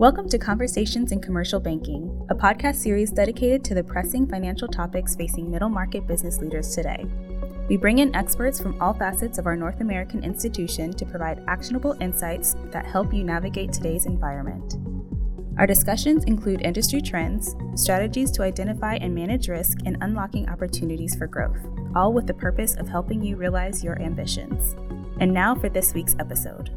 Welcome 0.00 0.30
to 0.30 0.38
Conversations 0.38 1.12
in 1.12 1.20
Commercial 1.20 1.60
Banking, 1.60 2.26
a 2.30 2.34
podcast 2.34 2.76
series 2.76 3.10
dedicated 3.10 3.62
to 3.64 3.74
the 3.74 3.84
pressing 3.84 4.26
financial 4.26 4.66
topics 4.66 5.14
facing 5.14 5.50
middle 5.50 5.68
market 5.68 6.06
business 6.06 6.38
leaders 6.38 6.74
today. 6.74 7.04
We 7.68 7.76
bring 7.76 7.98
in 7.98 8.16
experts 8.16 8.58
from 8.58 8.80
all 8.80 8.94
facets 8.94 9.36
of 9.36 9.44
our 9.44 9.56
North 9.56 9.82
American 9.82 10.24
institution 10.24 10.94
to 10.94 11.04
provide 11.04 11.44
actionable 11.48 11.98
insights 12.00 12.56
that 12.70 12.86
help 12.86 13.12
you 13.12 13.24
navigate 13.24 13.74
today's 13.74 14.06
environment. 14.06 14.76
Our 15.58 15.66
discussions 15.66 16.24
include 16.24 16.62
industry 16.62 17.02
trends, 17.02 17.54
strategies 17.74 18.30
to 18.30 18.42
identify 18.42 18.94
and 18.94 19.14
manage 19.14 19.50
risk, 19.50 19.80
and 19.84 19.98
unlocking 20.00 20.48
opportunities 20.48 21.14
for 21.14 21.26
growth, 21.26 21.60
all 21.94 22.14
with 22.14 22.26
the 22.26 22.32
purpose 22.32 22.74
of 22.76 22.88
helping 22.88 23.22
you 23.22 23.36
realize 23.36 23.84
your 23.84 24.00
ambitions. 24.00 24.76
And 25.20 25.34
now 25.34 25.54
for 25.54 25.68
this 25.68 25.92
week's 25.92 26.16
episode. 26.18 26.70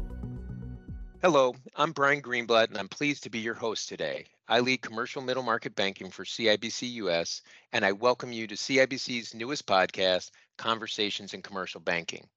Hello, 1.22 1.54
I'm 1.76 1.92
Brian 1.92 2.20
Greenblatt, 2.20 2.68
and 2.68 2.76
I'm 2.76 2.90
pleased 2.90 3.22
to 3.22 3.30
be 3.30 3.38
your 3.38 3.54
host 3.54 3.88
today. 3.88 4.26
I 4.48 4.60
lead 4.60 4.82
commercial 4.82 5.22
middle 5.22 5.42
market 5.42 5.74
banking 5.74 6.10
for 6.10 6.26
CIBC 6.26 6.92
US, 6.92 7.40
and 7.72 7.86
I 7.86 7.92
welcome 7.92 8.34
you 8.34 8.46
to 8.46 8.54
CIBC's 8.54 9.34
newest 9.34 9.66
podcast, 9.66 10.30
Conversations 10.58 11.32
in 11.32 11.40
Commercial 11.40 11.80
Banking. 11.80 12.28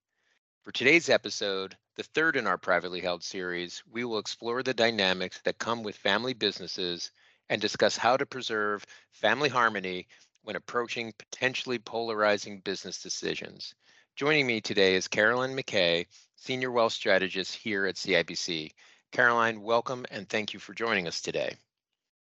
For 0.63 0.71
today's 0.71 1.09
episode, 1.09 1.75
the 1.97 2.03
third 2.03 2.37
in 2.37 2.47
our 2.47 2.57
privately 2.57 3.01
held 3.01 3.21
series, 3.21 3.83
we 3.91 4.05
will 4.05 4.19
explore 4.19 4.63
the 4.63 4.73
dynamics 4.73 5.41
that 5.43 5.59
come 5.59 5.83
with 5.83 5.97
family 5.97 6.33
businesses 6.33 7.11
and 7.49 7.59
discuss 7.59 7.97
how 7.97 8.15
to 8.15 8.25
preserve 8.25 8.85
family 9.11 9.49
harmony 9.49 10.07
when 10.43 10.55
approaching 10.55 11.11
potentially 11.19 11.79
polarizing 11.79 12.61
business 12.61 13.01
decisions. 13.03 13.75
Joining 14.17 14.47
me 14.47 14.61
today 14.61 14.95
is 14.95 15.07
Caroline 15.07 15.55
McKay, 15.55 16.07
Senior 16.35 16.71
Wealth 16.71 16.93
Strategist 16.93 17.53
here 17.53 17.85
at 17.85 17.97
CIBC. 17.97 18.71
Caroline, 19.11 19.61
welcome 19.61 20.07
and 20.09 20.27
thank 20.27 20.55
you 20.55 20.59
for 20.59 20.73
joining 20.73 21.07
us 21.07 21.21
today. 21.21 21.55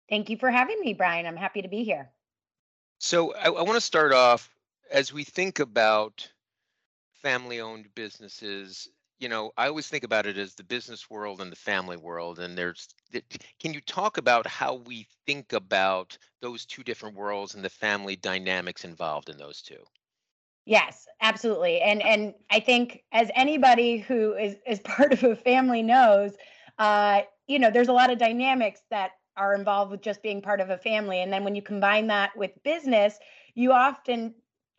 Thank 0.09 0.31
you 0.31 0.38
for 0.38 0.50
having 0.50 0.80
me, 0.80 0.95
Brian. 0.95 1.28
I'm 1.28 1.36
happy 1.36 1.61
to 1.61 1.67
be 1.67 1.83
here. 1.83 2.09
So, 2.97 3.36
I, 3.36 3.50
I 3.50 3.61
want 3.61 3.75
to 3.75 3.81
start 3.81 4.13
off 4.13 4.50
as 4.91 5.13
we 5.13 5.23
think 5.23 5.59
about 5.59 6.28
family 7.22 7.61
owned 7.61 7.94
businesses. 7.94 8.89
You 9.19 9.30
know, 9.30 9.52
I 9.56 9.67
always 9.67 9.88
think 9.88 10.03
about 10.03 10.25
it 10.25 10.39
as 10.39 10.56
the 10.56 10.63
business 10.63 11.08
world 11.08 11.39
and 11.39 11.52
the 11.52 11.56
family 11.56 11.97
world. 11.97 12.39
And 12.39 12.58
there's, 12.58 12.89
can 13.59 13.75
you 13.75 13.81
talk 13.81 14.17
about 14.17 14.47
how 14.47 14.73
we 14.73 15.06
think 15.28 15.53
about 15.53 16.17
those 16.41 16.66
two 16.66 16.83
different 16.83 17.16
worlds 17.16 17.53
and 17.53 17.63
the 17.63 17.69
family 17.69 18.16
dynamics 18.16 18.86
involved 18.86 19.30
in 19.30 19.38
those 19.38 19.61
two? 19.61 19.83
Yes, 20.66 21.08
absolutely. 21.21 21.80
And 21.81 22.02
and 22.02 22.33
I 22.49 22.59
think 22.59 23.03
as 23.11 23.30
anybody 23.35 23.97
who 23.97 24.33
is 24.33 24.55
is 24.66 24.80
part 24.83 25.13
of 25.13 25.23
a 25.23 25.35
family 25.35 25.83
knows, 25.83 26.33
uh, 26.80 27.22
you 27.47 27.59
know, 27.59 27.69
there's 27.72 27.88
a 27.88 27.94
lot 27.94 28.11
of 28.11 28.17
dynamics 28.17 28.81
that 28.89 29.11
are 29.38 29.53
involved 29.53 29.91
with 29.91 30.02
just 30.02 30.23
being 30.23 30.41
part 30.41 30.61
of 30.61 30.69
a 30.69 30.77
family. 30.77 31.22
And 31.22 31.31
then 31.31 31.44
when 31.44 31.55
you 31.55 31.61
combine 31.61 32.07
that 32.07 32.35
with 32.38 32.52
business, 32.63 33.19
you 33.53 33.73
often 33.73 34.33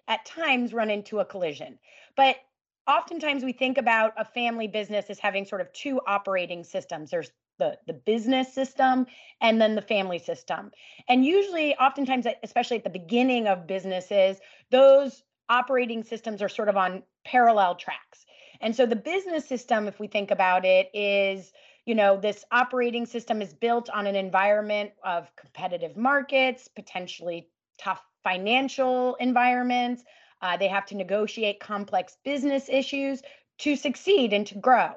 at 0.09 0.25
times 0.25 0.73
run 0.73 0.91
into 0.91 1.21
a 1.21 1.25
collision. 1.25 1.79
But 2.17 2.37
oftentimes 2.89 3.45
we 3.45 3.53
think 3.53 3.77
about 3.79 4.13
a 4.17 4.25
family 4.25 4.67
business 4.67 5.07
as 5.11 5.19
having 5.19 5.45
sort 5.45 5.61
of 5.61 5.73
two 5.73 6.01
operating 6.07 6.65
systems. 6.65 7.11
There's 7.11 7.31
the 7.59 7.79
the 7.87 7.93
business 7.95 8.53
system 8.53 9.07
and 9.41 9.61
then 9.61 9.75
the 9.77 9.83
family 9.83 10.19
system. 10.19 10.71
And 11.09 11.25
usually 11.25 11.75
oftentimes 11.77 12.27
especially 12.43 12.79
at 12.79 12.85
the 12.85 12.91
beginning 12.91 13.47
of 13.47 13.67
businesses, 13.67 14.39
those 14.71 15.23
operating 15.49 16.03
systems 16.03 16.43
are 16.43 16.49
sort 16.49 16.69
of 16.69 16.77
on 16.77 17.03
parallel 17.25 17.75
tracks. 17.75 18.27
And 18.61 18.75
so 18.75 18.87
the 18.87 18.97
business 18.97 19.47
system, 19.47 19.87
if 19.87 20.01
we 20.01 20.07
think 20.07 20.31
about 20.31 20.65
it, 20.65 20.91
is 20.95 21.53
you 21.85 21.95
know 21.95 22.19
this 22.19 22.45
operating 22.51 23.07
system 23.07 23.41
is 23.41 23.55
built 23.55 23.89
on 23.91 24.07
an 24.07 24.17
environment 24.17 24.93
of 25.05 25.31
competitive 25.37 25.97
markets, 25.97 26.69
potentially 26.69 27.49
tough 27.79 28.03
financial 28.25 29.15
environments. 29.17 30.03
Uh, 30.43 30.57
they 30.57 30.69
have 30.69 30.87
to 30.87 30.97
negotiate 30.97 31.61
complex 31.61 32.17
business 32.25 32.69
issues 32.69 33.23
to 33.59 33.77
succeed 33.77 34.33
and 34.33 34.47
to 34.47 34.59
grow. 34.59 34.91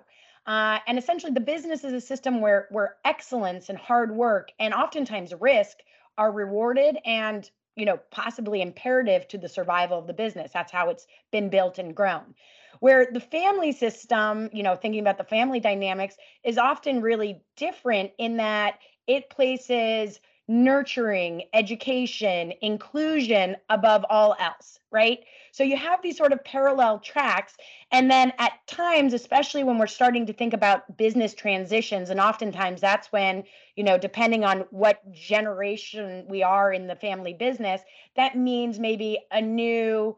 Uh, 0.46 0.80
and 0.88 0.98
essentially, 0.98 1.32
the 1.32 1.40
business 1.40 1.84
is 1.84 1.94
a 1.94 2.02
system 2.02 2.42
where 2.42 2.68
where 2.72 2.96
excellence 3.06 3.70
and 3.70 3.78
hard 3.78 4.16
work 4.16 4.52
and 4.60 4.74
oftentimes 4.74 5.34
risk 5.40 5.78
are 6.18 6.32
rewarded 6.32 6.98
and 7.06 7.50
you 7.80 7.86
know 7.86 7.98
possibly 8.12 8.62
imperative 8.62 9.28
to 9.30 9.38
the 9.38 9.50
survival 9.50 9.98
of 9.98 10.08
the 10.08 10.14
business. 10.14 10.52
That's 10.54 10.72
how 10.72 10.90
it's 10.90 11.08
been 11.32 11.50
built 11.50 11.80
and 11.80 11.96
grown. 11.96 12.36
Where 12.82 13.08
the 13.12 13.20
family 13.20 13.72
system 13.72 14.50
you 14.54 14.64
know 14.64 14.76
thinking 14.76 15.02
about 15.02 15.18
the 15.18 15.24
family 15.24 15.60
dynamics 15.60 16.18
is 16.44 16.58
often 16.58 17.02
really 17.02 17.42
different 17.56 18.12
in 18.18 18.38
that 18.38 18.80
it 19.08 19.30
places 19.30 20.20
nurturing, 20.50 21.44
education, 21.54 22.52
inclusion 22.62 23.56
above 23.70 24.04
all 24.10 24.36
else, 24.40 24.80
right? 24.90 25.20
So 25.52 25.64
you 25.64 25.78
have 25.78 26.02
these 26.02 26.18
sort 26.18 26.34
of 26.34 26.44
parallel 26.44 27.00
tracks. 27.00 27.56
And 27.92 28.10
then 28.10 28.34
at 28.40 28.54
times, 28.66 29.14
especially 29.14 29.64
when 29.64 29.78
we're 29.78 29.86
starting 29.86 30.26
to 30.26 30.34
think 30.34 30.56
about 30.56 30.98
business 30.98 31.36
transitions, 31.36 32.10
and 32.10 32.20
oftentimes 32.20 32.82
that's 32.82 33.12
when, 33.12 33.44
you 33.76 33.84
know, 33.84 34.00
depending 34.00 34.44
on 34.44 34.66
what 34.72 35.00
generation 35.12 36.26
we 36.28 36.42
are 36.42 36.74
in 36.74 36.88
the 36.88 36.96
family 36.96 37.34
business, 37.34 37.82
that 38.16 38.36
means 38.36 38.80
maybe 38.80 39.20
a 39.32 39.42
new 39.42 40.18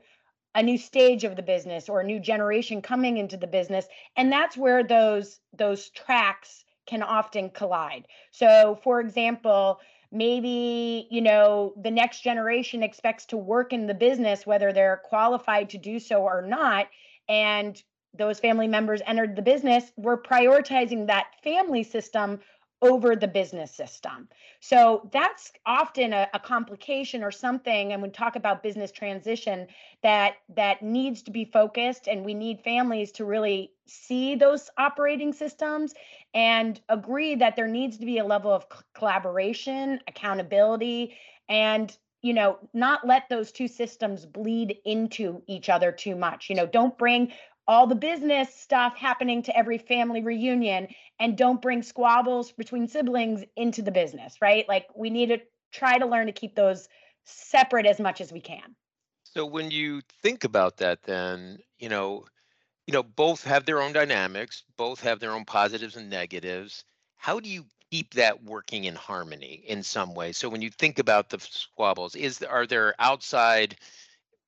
a 0.53 0.63
new 0.63 0.77
stage 0.77 1.23
of 1.23 1.37
the 1.37 1.41
business 1.43 1.87
or 1.87 2.01
a 2.01 2.05
new 2.05 2.19
generation 2.19 2.81
coming 2.81 3.17
into 3.17 3.37
the 3.37 3.47
business 3.47 3.85
and 4.17 4.29
that's 4.29 4.57
where 4.57 4.83
those 4.83 5.39
those 5.53 5.89
tracks 5.91 6.65
can 6.85 7.01
often 7.01 7.49
collide 7.51 8.05
so 8.31 8.77
for 8.83 8.99
example 8.99 9.79
maybe 10.11 11.07
you 11.09 11.21
know 11.21 11.73
the 11.81 11.91
next 11.91 12.21
generation 12.21 12.83
expects 12.83 13.25
to 13.25 13.37
work 13.37 13.71
in 13.71 13.87
the 13.87 13.93
business 13.93 14.45
whether 14.45 14.73
they're 14.73 15.01
qualified 15.05 15.69
to 15.69 15.77
do 15.77 15.99
so 15.99 16.17
or 16.23 16.41
not 16.41 16.87
and 17.29 17.81
those 18.17 18.39
family 18.39 18.67
members 18.67 19.01
entered 19.07 19.35
the 19.35 19.41
business 19.41 19.91
we're 19.95 20.21
prioritizing 20.21 21.07
that 21.07 21.27
family 21.43 21.83
system 21.83 22.39
over 22.81 23.15
the 23.15 23.27
business 23.27 23.71
system. 23.71 24.27
So 24.59 25.07
that's 25.11 25.51
often 25.65 26.13
a, 26.13 26.27
a, 26.33 26.39
complication 26.39 27.23
or 27.23 27.29
something. 27.29 27.93
And 27.93 28.01
we 28.01 28.09
talk 28.09 28.35
about 28.35 28.63
business 28.63 28.91
transition 28.91 29.67
that 30.01 30.35
that 30.55 30.81
needs 30.81 31.21
to 31.23 31.31
be 31.31 31.45
focused, 31.45 32.07
and 32.07 32.25
we 32.25 32.33
need 32.33 32.61
families 32.61 33.11
to 33.13 33.25
really 33.25 33.71
see 33.85 34.35
those 34.35 34.69
operating 34.77 35.31
systems 35.33 35.93
and 36.33 36.81
agree 36.89 37.35
that 37.35 37.55
there 37.55 37.67
needs 37.67 37.97
to 37.97 38.05
be 38.05 38.17
a 38.17 38.25
level 38.25 38.51
of 38.51 38.65
collaboration, 38.93 39.99
accountability, 40.07 41.15
and 41.49 41.95
you 42.21 42.33
know 42.33 42.57
not 42.73 43.05
let 43.05 43.27
those 43.29 43.51
two 43.51 43.67
systems 43.67 44.25
bleed 44.25 44.77
into 44.85 45.41
each 45.47 45.69
other 45.69 45.91
too 45.91 46.15
much 46.15 46.49
you 46.49 46.55
know 46.55 46.67
don't 46.67 46.97
bring 46.97 47.31
all 47.67 47.87
the 47.87 47.95
business 47.95 48.53
stuff 48.53 48.95
happening 48.97 49.43
to 49.43 49.55
every 49.55 49.77
family 49.77 50.21
reunion 50.21 50.87
and 51.19 51.37
don't 51.37 51.61
bring 51.61 51.83
squabbles 51.83 52.51
between 52.51 52.87
siblings 52.87 53.43
into 53.55 53.81
the 53.81 53.91
business, 53.91 54.37
right? 54.41 54.67
Like 54.67 54.87
we 54.95 55.09
need 55.09 55.27
to 55.27 55.39
try 55.71 55.97
to 55.97 56.05
learn 56.05 56.27
to 56.27 56.33
keep 56.33 56.55
those 56.55 56.89
separate 57.25 57.85
as 57.85 57.99
much 57.99 58.19
as 58.19 58.31
we 58.31 58.41
can. 58.41 58.75
So 59.23 59.45
when 59.45 59.71
you 59.71 60.01
think 60.21 60.43
about 60.43 60.77
that 60.77 61.03
then, 61.03 61.59
you 61.79 61.89
know, 61.89 62.25
you 62.87 62.93
know, 62.93 63.03
both 63.03 63.43
have 63.43 63.65
their 63.65 63.81
own 63.81 63.93
dynamics, 63.93 64.63
both 64.75 65.01
have 65.01 65.19
their 65.19 65.31
own 65.31 65.45
positives 65.45 65.95
and 65.95 66.09
negatives. 66.09 66.83
How 67.15 67.39
do 67.39 67.47
you 67.47 67.65
keep 67.91 68.15
that 68.15 68.43
working 68.43 68.85
in 68.85 68.95
harmony 68.95 69.63
in 69.67 69.83
some 69.83 70.13
way? 70.15 70.31
So 70.31 70.49
when 70.49 70.61
you 70.61 70.71
think 70.71 70.99
about 70.99 71.29
the 71.29 71.39
squabbles, 71.39 72.15
is 72.15 72.41
are 72.41 72.65
there 72.65 72.95
outside 72.99 73.75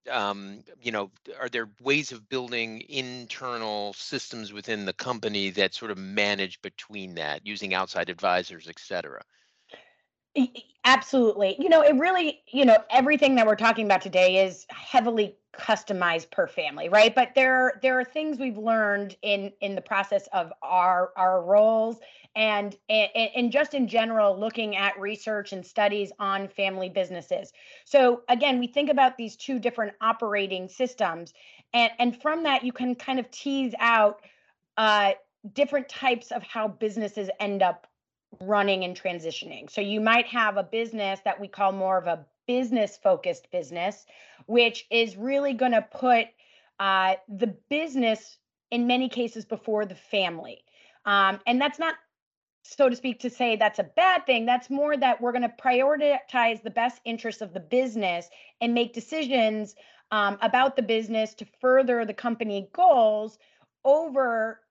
um, 0.09 0.63
you 0.81 0.91
know, 0.91 1.11
are 1.39 1.49
there 1.49 1.69
ways 1.81 2.11
of 2.11 2.29
building 2.29 2.83
internal 2.89 3.93
systems 3.93 4.53
within 4.53 4.85
the 4.85 4.93
company 4.93 5.49
that 5.51 5.73
sort 5.73 5.91
of 5.91 5.97
manage 5.97 6.61
between 6.61 7.15
that 7.15 7.45
using 7.45 7.73
outside 7.73 8.09
advisors, 8.09 8.67
et 8.67 8.79
cetera? 8.79 9.21
Absolutely. 10.83 11.55
You 11.59 11.69
know, 11.69 11.81
it 11.81 11.95
really, 11.95 12.41
you 12.51 12.65
know, 12.65 12.77
everything 12.89 13.35
that 13.35 13.45
we're 13.45 13.55
talking 13.55 13.85
about 13.85 14.01
today 14.01 14.43
is 14.45 14.65
heavily 14.69 15.37
customized 15.53 16.31
per 16.31 16.47
family, 16.47 16.89
right? 16.89 17.13
But 17.13 17.35
there 17.35 17.79
there 17.81 17.99
are 17.99 18.03
things 18.03 18.39
we've 18.39 18.57
learned 18.57 19.15
in 19.21 19.51
in 19.61 19.75
the 19.75 19.81
process 19.81 20.27
of 20.33 20.51
our 20.61 21.11
our 21.15 21.41
roles 21.43 21.99
and 22.35 22.75
and, 22.89 23.51
just 23.51 23.75
in 23.75 23.87
general 23.87 24.37
looking 24.37 24.75
at 24.75 24.99
research 24.99 25.53
and 25.53 25.63
studies 25.63 26.11
on 26.19 26.47
family 26.47 26.89
businesses. 26.89 27.53
So 27.85 28.23
again, 28.29 28.59
we 28.59 28.65
think 28.67 28.89
about 28.89 29.15
these 29.17 29.35
two 29.35 29.59
different 29.59 29.93
operating 30.01 30.67
systems 30.67 31.33
and 31.73 31.91
and 31.99 32.19
from 32.21 32.43
that 32.43 32.63
you 32.63 32.73
can 32.73 32.95
kind 32.95 33.19
of 33.19 33.29
tease 33.29 33.75
out 33.79 34.21
uh 34.77 35.11
different 35.53 35.87
types 35.89 36.31
of 36.31 36.41
how 36.41 36.67
businesses 36.67 37.29
end 37.39 37.61
up 37.61 37.87
running 38.39 38.83
and 38.83 38.99
transitioning. 38.99 39.69
So 39.69 39.81
you 39.81 40.01
might 40.01 40.25
have 40.27 40.57
a 40.57 40.63
business 40.63 41.19
that 41.25 41.39
we 41.39 41.47
call 41.47 41.71
more 41.71 41.97
of 41.97 42.07
a 42.07 42.25
business 42.47 42.97
focused 43.01 43.49
business, 43.51 44.05
which 44.45 44.85
is 44.89 45.17
really 45.17 45.53
going 45.53 45.71
to 45.71 45.81
put 45.81 46.27
uh, 46.79 47.15
the 47.29 47.55
business 47.69 48.37
in 48.71 48.87
many 48.87 49.09
cases 49.09 49.45
before 49.45 49.85
the 49.85 49.95
family. 49.95 50.63
Um, 51.05 51.39
and 51.45 51.61
that's 51.61 51.79
not 51.79 51.95
so 52.63 52.89
to 52.89 52.95
speak, 52.95 53.19
to 53.19 53.29
say 53.29 53.55
that's 53.55 53.79
a 53.79 53.83
bad 53.83 54.25
thing. 54.25 54.45
That's 54.45 54.69
more 54.69 54.95
that 54.95 55.21
we're 55.21 55.33
going 55.33 55.43
to 55.43 55.53
prioritize 55.61 56.63
the 56.63 56.71
best 56.71 57.01
interests 57.05 57.41
of 57.41 57.53
the 57.53 57.59
business 57.59 58.29
and 58.61 58.73
make 58.73 58.93
decisions 58.93 59.75
um, 60.11 60.37
about 60.41 60.75
the 60.75 60.81
business 60.81 61.33
to 61.35 61.45
further 61.59 62.05
the 62.05 62.13
company 62.13 62.69
goals 62.73 63.37
over 63.83 64.61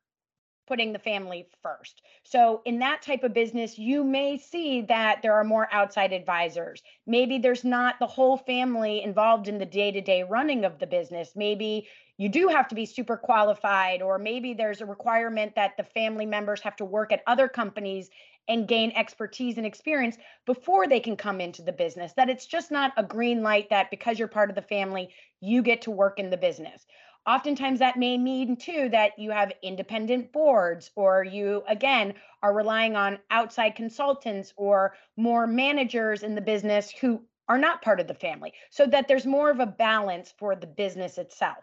putting 0.73 0.95
the 0.95 0.99
family 0.99 1.47
first. 1.63 2.01
So, 2.23 2.63
in 2.65 2.79
that 2.79 3.03
type 3.03 3.25
of 3.25 3.35
business, 3.35 3.79
you 3.79 4.03
may 4.03 4.39
see 4.39 4.81
that 4.89 5.21
there 5.21 5.35
are 5.35 5.45
more 5.45 5.69
outside 5.71 6.15
advisors. 6.15 6.83
Maybe 7.07 7.37
there's 7.37 7.63
not 7.63 7.99
the 7.99 8.07
whole 8.07 8.39
family 8.39 9.03
involved 9.03 9.49
in 9.49 9.59
the 9.59 9.67
day 9.67 9.93
to 9.93 10.01
day 10.01 10.23
running 10.23 10.65
of 10.65 10.79
the 10.79 10.87
business. 10.87 11.33
Maybe 11.37 11.89
you 12.17 12.31
do 12.31 12.49
have 12.49 12.69
to 12.69 12.75
be 12.75 12.87
super 12.87 13.19
qualified, 13.19 14.01
or 14.01 14.19
maybe 14.19 14.55
there's 14.55 14.81
a 14.81 14.87
requirement 14.87 15.55
that 15.57 15.77
the 15.77 15.85
family 15.85 16.25
members 16.25 16.63
have 16.63 16.77
to 16.77 16.87
work 16.87 17.13
at 17.13 17.23
other 17.27 17.49
companies 17.49 18.09
and 18.49 18.67
gain 18.67 18.93
expertise 18.93 19.59
and 19.59 19.67
experience 19.67 20.17
before 20.47 20.89
they 20.89 21.01
can 21.01 21.19
come 21.19 21.39
into 21.39 21.61
the 21.61 21.73
business. 21.73 22.15
That 22.15 22.31
it's 22.31 22.47
just 22.47 22.71
not 22.71 22.93
a 22.97 23.03
green 23.03 23.43
light 23.43 23.69
that 23.69 23.91
because 23.91 24.19
you're 24.19 24.27
part 24.27 24.49
of 24.49 24.57
the 24.57 24.63
family, 24.63 25.11
you 25.43 25.61
get 25.61 25.83
to 25.83 25.91
work 25.91 26.19
in 26.19 26.31
the 26.31 26.39
business. 26.39 26.87
Oftentimes, 27.25 27.79
that 27.79 27.97
may 27.97 28.19
mean 28.19 28.57
too 28.57 28.89
that 28.89 29.17
you 29.19 29.31
have 29.31 29.53
independent 29.63 30.33
boards, 30.33 30.91
or 30.97 31.23
you 31.23 31.63
again 31.69 32.15
are 32.43 32.53
relying 32.53 32.97
on 32.97 33.19
outside 33.31 33.77
consultants 33.77 34.53
or 34.57 34.95
more 35.17 35.47
managers 35.47 36.25
in 36.25 36.35
the 36.35 36.41
business 36.41 36.91
who 36.91 37.23
are 37.49 37.59
not 37.59 37.83
part 37.83 38.01
of 38.01 38.09
the 38.09 38.15
family, 38.15 38.53
so 38.71 38.87
that 38.87 39.07
there's 39.07 39.27
more 39.27 39.51
of 39.51 39.61
a 39.61 39.67
balance 39.67 40.35
for 40.37 40.57
the 40.57 40.67
business 40.67 41.17
itself. 41.19 41.59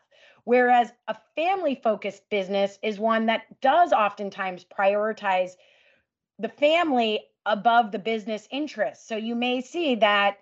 Whereas 0.46 0.94
a 1.08 1.18
family 1.36 1.80
focused 1.84 2.30
business 2.30 2.80
is 2.82 2.98
one 2.98 3.26
that 3.26 3.62
does 3.62 3.92
oftentimes 3.92 4.66
prioritize 4.66 5.52
the 6.38 6.50
family 6.50 7.20
above 7.46 7.92
the 7.92 8.00
business 8.00 8.48
interests. 8.50 9.08
So 9.08 9.18
you 9.18 9.36
may 9.36 9.62
see 9.62 9.96
that 9.96 10.38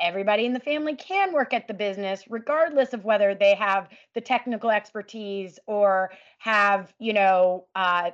everybody 0.00 0.46
in 0.46 0.52
the 0.52 0.60
family 0.60 0.96
can 0.96 1.32
work 1.32 1.52
at 1.52 1.68
the 1.68 1.74
business 1.74 2.24
regardless 2.28 2.92
of 2.92 3.04
whether 3.04 3.34
they 3.34 3.54
have 3.54 3.88
the 4.14 4.20
technical 4.20 4.70
expertise 4.70 5.58
or 5.66 6.10
have 6.38 6.92
you 6.98 7.12
know 7.12 7.66
uh, 7.74 8.10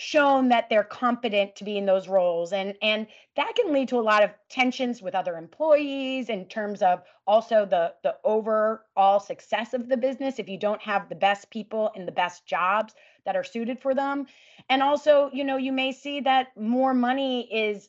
shown 0.00 0.48
that 0.48 0.70
they're 0.70 0.84
competent 0.84 1.56
to 1.56 1.64
be 1.64 1.76
in 1.76 1.84
those 1.84 2.06
roles. 2.06 2.52
And 2.52 2.72
and 2.82 3.08
that 3.34 3.56
can 3.56 3.72
lead 3.72 3.88
to 3.88 3.98
a 3.98 4.00
lot 4.00 4.22
of 4.22 4.30
tensions 4.48 5.02
with 5.02 5.12
other 5.12 5.36
employees 5.36 6.28
in 6.28 6.46
terms 6.46 6.82
of 6.82 7.02
also 7.26 7.66
the 7.66 7.94
the 8.04 8.14
overall 8.22 9.18
success 9.18 9.74
of 9.74 9.88
the 9.88 9.96
business 9.96 10.38
if 10.38 10.48
you 10.48 10.56
don't 10.56 10.80
have 10.80 11.08
the 11.08 11.16
best 11.16 11.50
people 11.50 11.90
in 11.96 12.06
the 12.06 12.12
best 12.12 12.46
jobs 12.46 12.94
that 13.24 13.34
are 13.34 13.42
suited 13.42 13.80
for 13.80 13.92
them. 13.92 14.26
And 14.70 14.84
also 14.84 15.30
you 15.32 15.42
know 15.42 15.56
you 15.56 15.72
may 15.72 15.90
see 15.90 16.20
that 16.20 16.56
more 16.56 16.94
money 16.94 17.52
is 17.52 17.88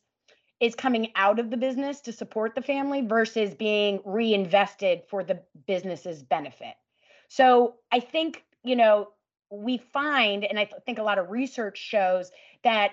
is 0.60 0.76
coming 0.76 1.12
out 1.16 1.40
of 1.40 1.50
the 1.50 1.58
business 1.58 2.02
to 2.02 2.12
support 2.12 2.56
the 2.56 2.62
family 2.62 3.02
versus 3.02 3.54
being 3.56 4.02
reinvested 4.06 5.04
for 5.08 5.24
the 5.24 5.40
business's 5.68 6.24
benefit. 6.24 6.76
So 7.28 7.76
i 7.92 8.00
think 8.00 8.44
you 8.64 8.76
know 8.76 9.10
we 9.52 9.78
find, 9.78 10.44
and 10.46 10.60
I 10.60 10.66
th- 10.66 10.82
think 10.86 11.00
a 11.00 11.04
lot 11.04 11.18
of 11.18 11.32
research 11.32 11.78
shows 11.78 12.32
that 12.64 12.92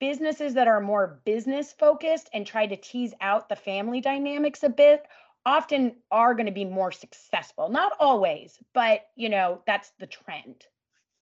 businesses 0.00 0.54
that 0.54 0.66
are 0.66 0.80
more 0.80 1.20
business 1.24 1.72
focused 1.72 2.28
and 2.34 2.44
try 2.44 2.66
to 2.66 2.76
tease 2.76 3.14
out 3.20 3.48
the 3.48 3.56
family 3.56 4.00
dynamics 4.00 4.64
a 4.64 4.68
bit 4.68 5.04
often 5.46 5.94
are 6.10 6.34
going 6.34 6.46
to 6.46 6.52
be 6.52 6.64
more 6.64 6.90
successful. 6.90 7.68
Not 7.68 7.92
always 8.00 8.58
but 8.74 9.02
you 9.16 9.28
know 9.28 9.62
that's 9.66 9.92
the 9.98 10.06
trend. 10.06 10.66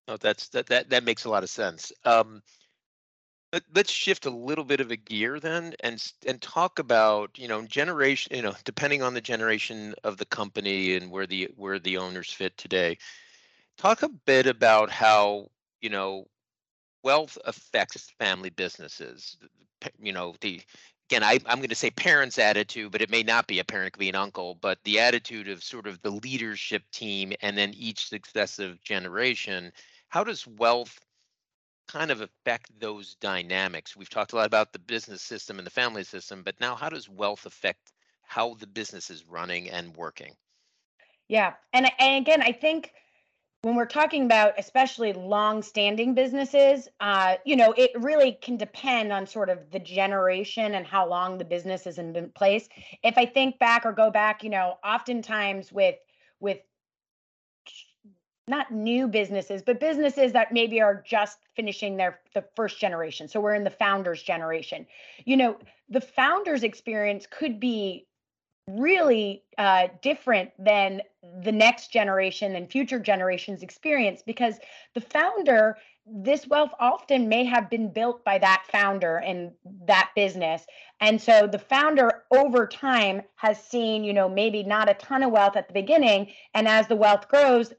No 0.08 0.16
that's 0.16 0.48
that 0.48 0.66
that, 0.66 0.90
that 0.90 1.04
makes 1.04 1.24
a 1.24 1.30
lot 1.30 1.42
of 1.42 1.50
sense. 1.50 1.92
Um 2.04 2.42
let's 3.74 3.90
shift 3.90 4.26
a 4.26 4.30
little 4.30 4.64
bit 4.64 4.80
of 4.80 4.90
a 4.90 4.96
gear 4.96 5.40
then 5.40 5.74
and 5.80 6.12
and 6.26 6.40
talk 6.40 6.78
about 6.78 7.30
you 7.36 7.48
know 7.48 7.62
generation 7.62 8.34
you 8.36 8.42
know 8.42 8.54
depending 8.64 9.02
on 9.02 9.14
the 9.14 9.20
generation 9.20 9.94
of 10.04 10.16
the 10.18 10.26
company 10.26 10.94
and 10.94 11.10
where 11.10 11.26
the 11.26 11.48
where 11.56 11.78
the 11.78 11.96
owners 11.96 12.32
fit 12.32 12.56
today 12.56 12.96
Talk 13.80 14.02
a 14.02 14.10
bit 14.10 14.46
about 14.46 14.90
how, 14.90 15.48
you 15.80 15.88
know, 15.88 16.26
wealth 17.02 17.38
affects 17.46 18.10
family 18.18 18.50
businesses. 18.50 19.38
You 19.98 20.12
know, 20.12 20.34
the 20.42 20.60
again, 21.08 21.24
I, 21.24 21.38
I'm 21.46 21.60
going 21.60 21.70
to 21.70 21.74
say 21.74 21.90
parents' 21.90 22.38
attitude, 22.38 22.92
but 22.92 23.00
it 23.00 23.08
may 23.08 23.22
not 23.22 23.46
be 23.46 23.58
a 23.58 23.64
parent, 23.64 23.94
could 23.94 24.00
be 24.00 24.10
an 24.10 24.16
uncle, 24.16 24.56
but 24.56 24.78
the 24.84 25.00
attitude 25.00 25.48
of 25.48 25.64
sort 25.64 25.86
of 25.86 26.02
the 26.02 26.10
leadership 26.10 26.82
team 26.92 27.32
and 27.40 27.56
then 27.56 27.72
each 27.74 28.06
successive 28.06 28.82
generation. 28.82 29.72
How 30.10 30.24
does 30.24 30.46
wealth 30.46 31.00
kind 31.90 32.10
of 32.10 32.20
affect 32.20 32.70
those 32.78 33.16
dynamics? 33.20 33.96
We've 33.96 34.08
talked 34.08 34.32
a 34.32 34.36
lot 34.36 34.46
about 34.46 34.72
the 34.72 34.78
business 34.78 35.22
system 35.22 35.58
and 35.58 35.66
the 35.66 35.70
family 35.70 36.04
system, 36.04 36.42
but 36.42 36.60
now 36.60 36.74
how 36.74 36.88
does 36.88 37.08
wealth 37.08 37.46
affect 37.46 37.92
how 38.22 38.54
the 38.54 38.66
business 38.66 39.10
is 39.10 39.26
running 39.26 39.70
and 39.70 39.96
working? 39.96 40.34
Yeah. 41.28 41.54
And, 41.72 41.90
and 41.98 42.22
again, 42.22 42.42
I 42.42 42.52
think 42.52 42.92
when 43.62 43.74
we're 43.74 43.84
talking 43.84 44.24
about 44.24 44.54
especially 44.58 45.12
long-standing 45.12 46.14
businesses 46.14 46.88
uh, 47.00 47.36
you 47.44 47.56
know 47.56 47.74
it 47.76 47.90
really 47.94 48.32
can 48.32 48.56
depend 48.56 49.12
on 49.12 49.26
sort 49.26 49.50
of 49.50 49.70
the 49.70 49.78
generation 49.78 50.74
and 50.74 50.86
how 50.86 51.06
long 51.06 51.36
the 51.36 51.44
business 51.44 51.86
is 51.86 51.98
in 51.98 52.32
place 52.34 52.70
if 53.02 53.18
i 53.18 53.26
think 53.26 53.58
back 53.58 53.84
or 53.84 53.92
go 53.92 54.10
back 54.10 54.42
you 54.42 54.48
know 54.48 54.78
oftentimes 54.82 55.70
with 55.70 55.96
with 56.40 56.58
not 58.50 58.70
new 58.70 59.08
businesses 59.08 59.62
but 59.62 59.80
businesses 59.80 60.32
that 60.32 60.52
maybe 60.52 60.80
are 60.80 61.02
just 61.06 61.38
finishing 61.56 61.96
their 61.96 62.20
the 62.34 62.44
first 62.54 62.78
generation. 62.78 63.28
So 63.28 63.40
we're 63.40 63.54
in 63.54 63.64
the 63.64 63.70
founders 63.70 64.22
generation. 64.22 64.86
You 65.24 65.36
know 65.36 65.58
the 65.88 66.00
founders 66.00 66.62
experience 66.62 67.26
could 67.30 67.58
be 67.58 68.06
really 68.68 69.42
uh, 69.58 69.88
different 70.02 70.50
than 70.58 71.02
the 71.42 71.52
next 71.52 71.92
generation 71.92 72.54
and 72.54 72.70
future 72.70 73.00
generations 73.00 73.62
experience 73.62 74.22
because 74.24 74.58
the 74.94 75.00
founder 75.00 75.76
this 76.06 76.46
wealth 76.46 76.70
often 76.80 77.28
may 77.28 77.44
have 77.44 77.70
been 77.70 77.92
built 77.92 78.24
by 78.24 78.38
that 78.38 78.64
founder 78.70 79.18
and 79.18 79.52
that 79.86 80.10
business. 80.16 80.66
And 81.00 81.20
so 81.20 81.46
the 81.46 81.58
founder 81.58 82.24
over 82.32 82.66
time 82.66 83.22
has 83.36 83.62
seen 83.62 84.02
you 84.04 84.12
know 84.12 84.28
maybe 84.28 84.62
not 84.62 84.90
a 84.90 84.94
ton 84.94 85.22
of 85.22 85.30
wealth 85.30 85.56
at 85.56 85.68
the 85.68 85.74
beginning. 85.74 86.32
And 86.54 86.66
as 86.66 86.88
the 86.88 86.96
wealth 86.96 87.28
grows 87.28 87.72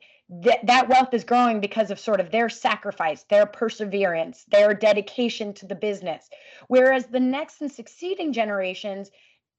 th- 0.43 0.59
that 0.63 0.87
wealth 0.87 1.13
is 1.13 1.23
growing 1.23 1.59
because 1.59 1.91
of 1.91 1.99
sort 1.99 2.19
of 2.19 2.31
their 2.31 2.49
sacrifice 2.49 3.23
their 3.29 3.45
perseverance 3.45 4.45
their 4.51 4.73
dedication 4.73 5.53
to 5.53 5.65
the 5.65 5.75
business 5.75 6.29
whereas 6.67 7.05
the 7.07 7.19
next 7.19 7.61
and 7.61 7.71
succeeding 7.71 8.33
generations 8.33 9.11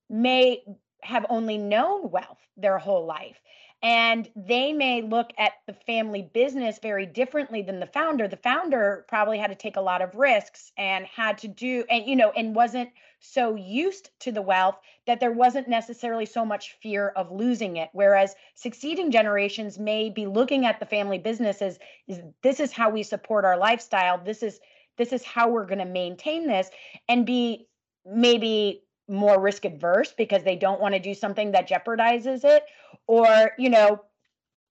may 0.08 0.62
have 1.02 1.26
only 1.28 1.58
known 1.58 2.10
wealth 2.10 2.38
their 2.56 2.78
whole 2.78 3.06
life. 3.06 3.40
And 3.82 4.30
they 4.36 4.72
may 4.72 5.02
look 5.02 5.32
at 5.38 5.54
the 5.66 5.72
family 5.72 6.30
business 6.32 6.78
very 6.80 7.04
differently 7.04 7.62
than 7.62 7.80
the 7.80 7.86
founder. 7.86 8.28
The 8.28 8.36
founder 8.36 9.04
probably 9.08 9.38
had 9.38 9.48
to 9.48 9.56
take 9.56 9.76
a 9.76 9.80
lot 9.80 10.02
of 10.02 10.14
risks 10.14 10.70
and 10.78 11.04
had 11.06 11.38
to 11.38 11.48
do, 11.48 11.84
and, 11.90 12.06
you 12.06 12.14
know, 12.14 12.30
and 12.30 12.54
wasn't 12.54 12.90
so 13.18 13.54
used 13.54 14.10
to 14.20 14.32
the 14.32 14.42
wealth 14.42 14.78
that 15.06 15.20
there 15.20 15.32
wasn't 15.32 15.68
necessarily 15.68 16.26
so 16.26 16.44
much 16.44 16.76
fear 16.82 17.08
of 17.10 17.32
losing 17.32 17.76
it. 17.76 17.88
Whereas 17.92 18.34
succeeding 18.54 19.10
generations 19.10 19.78
may 19.78 20.10
be 20.10 20.26
looking 20.26 20.66
at 20.66 20.80
the 20.80 20.86
family 20.86 21.18
business 21.18 21.62
as 21.62 21.78
is 22.08 22.20
this 22.42 22.60
is 22.60 22.72
how 22.72 22.90
we 22.90 23.02
support 23.02 23.44
our 23.44 23.56
lifestyle. 23.56 24.22
This 24.22 24.42
is 24.42 24.60
this 24.98 25.12
is 25.12 25.24
how 25.24 25.48
we're 25.48 25.66
going 25.66 25.78
to 25.78 25.84
maintain 25.84 26.46
this 26.46 26.68
and 27.08 27.24
be 27.24 27.66
maybe 28.04 28.82
more 29.12 29.40
risk 29.40 29.64
adverse 29.64 30.12
because 30.12 30.42
they 30.42 30.56
don't 30.56 30.80
want 30.80 30.94
to 30.94 31.00
do 31.00 31.14
something 31.14 31.52
that 31.52 31.68
jeopardizes 31.68 32.44
it 32.44 32.64
or 33.06 33.52
you 33.58 33.70
know 33.70 34.02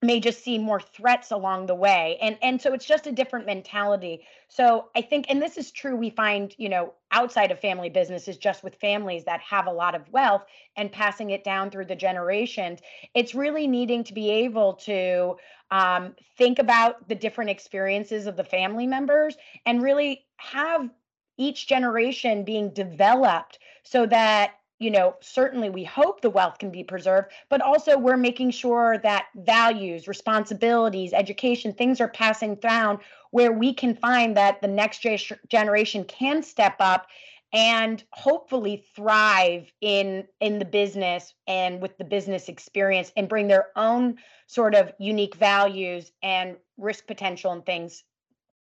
may 0.02 0.18
just 0.18 0.42
see 0.42 0.58
more 0.58 0.80
threats 0.80 1.30
along 1.30 1.66
the 1.66 1.74
way. 1.74 2.18
And 2.20 2.36
and 2.42 2.60
so 2.60 2.74
it's 2.74 2.84
just 2.84 3.06
a 3.06 3.12
different 3.12 3.46
mentality. 3.46 4.22
So 4.48 4.88
i 4.94 5.00
think 5.00 5.26
and 5.28 5.40
this 5.40 5.56
is 5.56 5.70
true 5.70 5.96
we 5.96 6.10
find 6.10 6.54
you 6.58 6.68
know 6.68 6.92
outside 7.12 7.50
of 7.50 7.60
family 7.60 7.88
businesses 7.88 8.36
just 8.36 8.62
with 8.64 8.74
families 8.74 9.24
that 9.24 9.40
have 9.40 9.66
a 9.66 9.72
lot 9.72 9.94
of 9.94 10.10
wealth 10.10 10.44
and 10.76 10.90
passing 10.90 11.30
it 11.30 11.44
down 11.44 11.70
through 11.70 11.86
the 11.86 11.94
generations 11.94 12.80
it's 13.14 13.34
really 13.34 13.66
needing 13.66 14.04
to 14.04 14.12
be 14.12 14.30
able 14.30 14.74
to 14.74 15.36
um, 15.70 16.14
think 16.36 16.58
about 16.58 17.08
the 17.08 17.14
different 17.14 17.48
experiences 17.48 18.26
of 18.26 18.36
the 18.36 18.44
family 18.44 18.86
members 18.86 19.36
and 19.64 19.82
really 19.82 20.26
have 20.36 20.90
each 21.38 21.66
generation 21.66 22.44
being 22.44 22.70
developed 22.74 23.58
so 23.82 24.06
that 24.06 24.54
you 24.78 24.90
know 24.90 25.14
certainly 25.20 25.70
we 25.70 25.84
hope 25.84 26.20
the 26.20 26.30
wealth 26.30 26.58
can 26.58 26.70
be 26.70 26.82
preserved 26.82 27.30
but 27.48 27.60
also 27.60 27.96
we're 27.96 28.16
making 28.16 28.50
sure 28.50 28.98
that 28.98 29.26
values 29.36 30.08
responsibilities 30.08 31.12
education 31.12 31.72
things 31.72 32.00
are 32.00 32.08
passing 32.08 32.56
down 32.56 32.98
where 33.30 33.52
we 33.52 33.72
can 33.72 33.94
find 33.94 34.36
that 34.36 34.60
the 34.60 34.68
next 34.68 35.06
generation 35.48 36.04
can 36.04 36.42
step 36.42 36.76
up 36.80 37.06
and 37.52 38.02
hopefully 38.12 38.84
thrive 38.96 39.70
in 39.80 40.26
in 40.40 40.58
the 40.58 40.64
business 40.64 41.34
and 41.46 41.80
with 41.80 41.96
the 41.98 42.04
business 42.04 42.48
experience 42.48 43.12
and 43.16 43.28
bring 43.28 43.46
their 43.46 43.66
own 43.76 44.16
sort 44.46 44.74
of 44.74 44.92
unique 44.98 45.34
values 45.36 46.12
and 46.22 46.56
risk 46.78 47.06
potential 47.06 47.52
and 47.52 47.64
things 47.66 48.04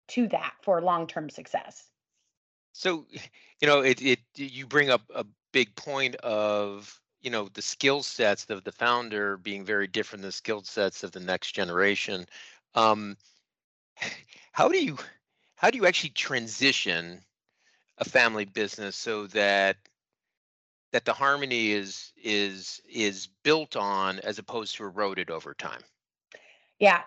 to 0.07 0.27
that 0.27 0.53
for 0.63 0.81
long-term 0.81 1.29
success. 1.29 1.88
So, 2.73 3.05
you 3.61 3.67
know, 3.67 3.81
it 3.81 4.01
it 4.01 4.19
you 4.35 4.65
bring 4.65 4.89
up 4.89 5.01
a 5.13 5.25
big 5.51 5.75
point 5.75 6.15
of 6.15 6.99
you 7.21 7.29
know 7.29 7.49
the 7.53 7.61
skill 7.61 8.03
sets 8.03 8.49
of 8.49 8.63
the 8.63 8.71
founder 8.71 9.37
being 9.37 9.65
very 9.65 9.87
different 9.87 10.21
than 10.21 10.29
the 10.29 10.33
skill 10.33 10.63
sets 10.63 11.03
of 11.03 11.11
the 11.11 11.19
next 11.19 11.51
generation. 11.51 12.27
Um, 12.75 13.17
how 14.51 14.69
do 14.69 14.83
you 14.83 14.97
how 15.55 15.69
do 15.69 15.77
you 15.77 15.85
actually 15.85 16.11
transition 16.11 17.21
a 17.97 18.05
family 18.05 18.45
business 18.45 18.95
so 18.95 19.27
that 19.27 19.77
that 20.91 21.05
the 21.05 21.13
harmony 21.13 21.71
is 21.71 22.13
is 22.17 22.81
is 22.89 23.27
built 23.43 23.75
on 23.75 24.19
as 24.19 24.39
opposed 24.39 24.75
to 24.75 24.83
eroded 24.83 25.29
over 25.29 25.53
time? 25.53 25.81
Yeah. 26.79 27.03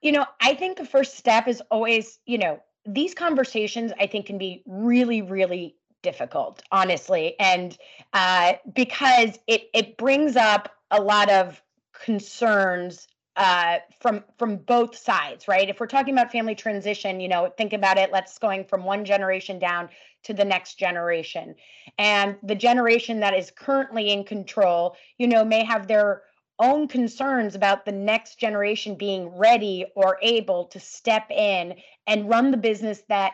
You 0.00 0.12
know, 0.12 0.26
I 0.40 0.54
think 0.54 0.76
the 0.76 0.84
first 0.84 1.16
step 1.16 1.46
is 1.46 1.62
always, 1.70 2.18
you 2.26 2.38
know, 2.38 2.60
these 2.86 3.14
conversations 3.14 3.92
I 3.98 4.06
think 4.06 4.26
can 4.26 4.38
be 4.38 4.62
really, 4.66 5.22
really 5.22 5.76
difficult, 6.02 6.62
honestly, 6.72 7.36
and 7.38 7.76
uh, 8.12 8.54
because 8.74 9.38
it 9.46 9.70
it 9.72 9.96
brings 9.96 10.36
up 10.36 10.74
a 10.90 11.00
lot 11.00 11.30
of 11.30 11.62
concerns 11.92 13.08
uh, 13.36 13.78
from 14.00 14.24
from 14.38 14.56
both 14.56 14.96
sides, 14.96 15.48
right? 15.48 15.68
If 15.68 15.80
we're 15.80 15.86
talking 15.86 16.14
about 16.14 16.32
family 16.32 16.54
transition, 16.54 17.20
you 17.20 17.28
know, 17.28 17.52
think 17.56 17.72
about 17.72 17.98
it. 17.98 18.12
Let's 18.12 18.38
going 18.38 18.64
from 18.64 18.84
one 18.84 19.04
generation 19.04 19.58
down 19.58 19.88
to 20.24 20.34
the 20.34 20.44
next 20.44 20.78
generation, 20.78 21.54
and 21.98 22.36
the 22.42 22.54
generation 22.54 23.20
that 23.20 23.34
is 23.34 23.50
currently 23.50 24.10
in 24.10 24.24
control, 24.24 24.96
you 25.18 25.26
know, 25.26 25.44
may 25.44 25.64
have 25.64 25.86
their 25.86 26.22
own 26.58 26.88
concerns 26.88 27.54
about 27.54 27.84
the 27.84 27.92
next 27.92 28.38
generation 28.38 28.94
being 28.94 29.28
ready 29.36 29.86
or 29.94 30.18
able 30.22 30.66
to 30.66 30.80
step 30.80 31.30
in 31.30 31.74
and 32.06 32.28
run 32.28 32.50
the 32.50 32.56
business 32.56 33.02
that 33.08 33.32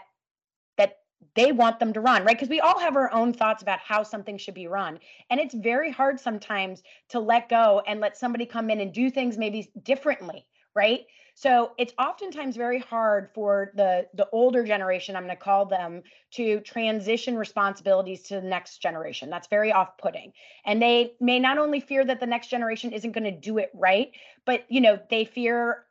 that 0.77 0.99
they 1.35 1.53
want 1.53 1.79
them 1.79 1.93
to 1.93 2.01
run 2.01 2.25
right? 2.25 2.37
Because 2.37 2.49
we 2.49 2.61
all 2.61 2.79
have 2.79 2.97
our 2.97 3.13
own 3.13 3.33
thoughts 3.33 3.63
about 3.63 3.81
how 3.81 4.03
something 4.03 4.39
should 4.39 4.55
be 4.55 4.67
run. 4.67 4.99
And 5.31 5.41
it's 5.41 5.55
very 5.55 5.91
hard 5.91 6.21
sometimes 6.21 6.83
to 7.11 7.21
let 7.21 7.49
go 7.49 7.83
and 7.87 8.01
let 8.01 8.17
somebody 8.17 8.47
come 8.47 8.71
in 8.71 8.81
and 8.81 8.93
do 8.93 9.11
things 9.11 9.37
maybe 9.37 9.71
differently 9.83 10.47
right 10.75 11.07
so 11.41 11.71
it's 11.79 11.93
oftentimes 12.01 12.57
very 12.57 12.81
hard 12.81 13.31
for 13.33 13.71
the 13.77 14.09
the 14.13 14.29
older 14.33 14.65
generation, 14.65 15.15
I'm 15.15 15.23
going 15.23 15.37
to 15.37 15.41
call 15.41 15.67
them, 15.67 16.03
to 16.33 16.59
transition 16.61 17.37
responsibilities 17.39 18.23
to 18.23 18.41
the 18.41 18.49
next 18.49 18.83
generation. 18.83 19.31
That's 19.31 19.47
very 19.47 19.71
off-putting. 19.71 20.33
And 20.65 20.83
they 20.83 21.13
may 21.21 21.39
not 21.39 21.59
only 21.59 21.79
fear 21.79 22.05
that 22.05 22.19
the 22.19 22.27
next 22.27 22.49
generation 22.49 22.93
isn't 22.93 23.13
going 23.13 23.23
to 23.23 23.31
do 23.31 23.59
it 23.59 23.71
right, 23.73 24.11
but 24.47 24.65
you 24.69 24.81
know, 24.81 24.99
they 25.11 25.25
fear 25.27 25.85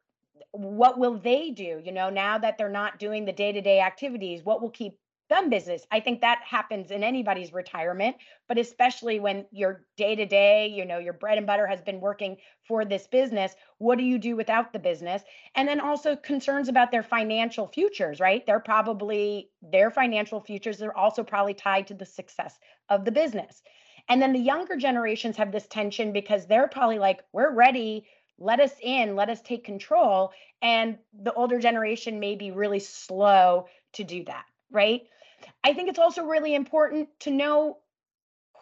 what 0.52 0.98
will 0.98 1.20
they 1.20 1.52
do 1.52 1.82
you 1.84 1.92
know 1.92 2.10
now 2.10 2.38
that 2.38 2.58
they're 2.58 2.70
not 2.70 2.98
doing 2.98 3.26
the 3.26 3.34
day-to-day 3.34 3.80
activities 3.80 4.44
what 4.44 4.62
will 4.62 4.72
keep 4.72 4.98
them 5.30 5.50
business. 5.50 5.86
I 5.92 6.00
think 6.00 6.22
that 6.22 6.42
happens 6.46 6.92
in 6.92 7.04
anybody's 7.04 7.54
retirement, 7.54 8.16
but 8.48 8.58
especially 8.58 9.20
when 9.20 9.46
your 9.52 9.86
day 9.98 10.16
to 10.16 10.26
day, 10.26 10.68
you 10.68 10.86
know, 10.86 11.00
your 11.00 11.14
bread 11.14 11.38
and 11.38 11.48
butter 11.48 11.68
has 11.68 11.82
been 11.82 12.00
working 12.00 12.38
for 12.68 12.86
this 12.86 13.08
business. 13.08 13.56
What 13.78 13.98
do 13.98 14.04
you 14.04 14.18
do 14.18 14.36
without 14.36 14.74
the 14.74 14.80
business? 14.80 15.22
And 15.56 15.68
then 15.68 15.80
also 15.80 16.16
concerns 16.16 16.70
about 16.70 16.92
their 16.92 17.04
financial 17.04 17.68
futures, 17.68 18.20
right? 18.20 18.46
They're 18.46 18.60
probably 18.60 19.50
their 19.62 19.92
financial 19.92 20.42
futures 20.42 20.82
are 20.82 20.96
also 20.96 21.24
probably 21.24 21.54
tied 21.54 21.88
to 21.88 21.94
the 21.94 22.06
success 22.06 22.58
of 22.90 23.06
the 23.06 23.12
business. 23.12 23.62
And 24.10 24.22
then 24.22 24.34
the 24.34 24.40
younger 24.40 24.78
generations 24.78 25.38
have 25.38 25.52
this 25.52 25.68
tension 25.68 26.14
because 26.14 26.46
they're 26.46 26.70
probably 26.70 27.00
like, 27.00 27.22
we're 27.34 27.54
ready. 27.54 28.08
Let 28.40 28.60
us 28.60 28.72
in, 28.82 29.16
let 29.16 29.30
us 29.30 29.42
take 29.42 29.66
control. 29.66 30.32
And 30.62 31.00
the 31.22 31.34
older 31.34 31.60
generation 31.60 32.20
may 32.20 32.36
be 32.36 32.52
really 32.52 32.80
slow 32.80 33.68
to 33.94 34.04
do 34.04 34.24
that, 34.26 34.46
right? 34.72 35.02
I 35.64 35.74
think 35.74 35.90
it's 35.90 36.00
also 36.00 36.24
really 36.24 36.56
important 36.56 37.10
to 37.22 37.32
know 37.32 37.78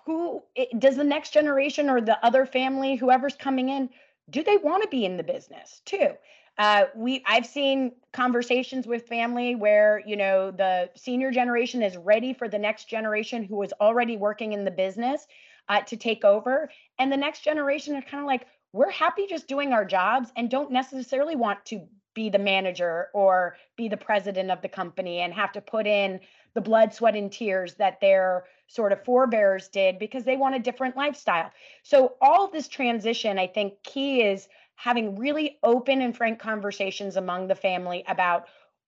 who 0.06 0.44
does 0.78 0.96
the 0.96 1.04
next 1.04 1.34
generation 1.34 1.90
or 1.90 2.00
the 2.00 2.24
other 2.24 2.46
family, 2.46 2.96
whoever's 2.96 3.36
coming 3.36 3.70
in, 3.70 3.90
do 4.30 4.44
they 4.44 4.58
want 4.58 4.84
to 4.84 4.90
be 4.90 5.06
in 5.06 5.18
the 5.18 5.24
business 5.24 5.82
too? 5.86 6.10
Uh, 6.58 6.86
we 6.96 7.22
I've 7.26 7.46
seen 7.46 7.92
conversations 8.14 8.88
with 8.88 9.08
family 9.08 9.56
where 9.56 10.02
you 10.06 10.16
know 10.16 10.52
the 10.52 10.90
senior 10.96 11.30
generation 11.32 11.84
is 11.84 11.98
ready 11.98 12.34
for 12.34 12.48
the 12.48 12.58
next 12.58 12.88
generation 12.88 13.44
who 13.44 13.62
is 13.62 13.74
already 13.82 14.16
working 14.16 14.54
in 14.54 14.64
the 14.64 14.72
business 14.72 15.28
uh, 15.68 15.82
to 15.82 15.98
take 15.98 16.24
over, 16.24 16.70
and 16.98 17.12
the 17.12 17.18
next 17.18 17.44
generation 17.44 17.96
are 17.96 18.02
kind 18.02 18.22
of 18.22 18.28
like 18.28 18.48
we're 18.76 18.92
happy 18.92 19.26
just 19.26 19.48
doing 19.48 19.72
our 19.72 19.86
jobs 19.86 20.34
and 20.36 20.50
don't 20.50 20.70
necessarily 20.70 21.36
want 21.36 21.64
to 21.66 21.88
be 22.14 22.30
the 22.30 22.40
manager 22.40 23.08
or 23.14 23.56
be 23.78 23.88
the 23.88 23.96
president 23.96 24.52
of 24.52 24.62
the 24.62 24.68
company 24.68 25.20
and 25.20 25.34
have 25.34 25.54
to 25.54 25.62
put 25.62 25.88
in 25.88 26.20
the 26.56 26.62
blood, 26.62 26.94
sweat, 26.94 27.16
and 27.16 27.32
tears 27.32 27.76
that 27.76 28.02
their 28.02 28.44
sort 28.68 28.92
of 28.92 29.04
forebears 29.06 29.70
did 29.70 29.98
because 29.98 30.26
they 30.26 30.36
want 30.36 30.56
a 30.56 30.60
different 30.60 30.98
lifestyle. 30.98 31.52
So, 31.84 32.16
all 32.22 32.50
this 32.50 32.68
transition, 32.68 33.40
I 33.40 33.48
think, 33.48 33.82
key 33.84 34.22
is 34.22 34.50
having 34.76 35.18
really 35.18 35.58
open 35.64 36.02
and 36.02 36.16
frank 36.16 36.40
conversations 36.40 37.16
among 37.16 37.48
the 37.48 37.56
family 37.56 38.04
about 38.10 38.46